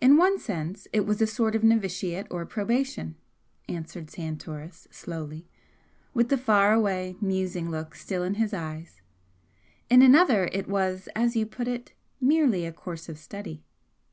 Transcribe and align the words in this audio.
"In 0.00 0.16
one 0.16 0.40
sense 0.40 0.88
it 0.92 1.06
was 1.06 1.22
a 1.22 1.26
sort 1.28 1.54
of 1.54 1.62
novitiate 1.62 2.26
or 2.32 2.44
probation," 2.44 3.14
answered 3.68 4.10
Santoris, 4.10 4.88
slowly, 4.90 5.46
with 6.12 6.30
the 6.30 6.36
far 6.36 6.72
away, 6.72 7.14
musing 7.20 7.70
look 7.70 7.94
still 7.94 8.24
in 8.24 8.34
his 8.34 8.52
eyes 8.52 9.02
"In 9.88 10.02
another 10.02 10.46
it 10.46 10.66
was, 10.66 11.08
as 11.14 11.36
you 11.36 11.46
put 11.46 11.68
it, 11.68 11.92
'merely' 12.20 12.66
a 12.66 12.72
course 12.72 13.08
of 13.08 13.20
study. 13.20 13.62